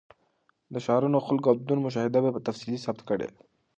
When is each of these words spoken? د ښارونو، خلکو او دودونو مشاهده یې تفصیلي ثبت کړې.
د 0.73 0.75
ښارونو، 0.85 1.19
خلکو 1.27 1.47
او 1.49 1.55
دودونو 1.57 1.81
مشاهده 1.87 2.19
یې 2.25 2.45
تفصیلي 2.47 2.79
ثبت 2.85 3.01
کړې. 3.09 3.27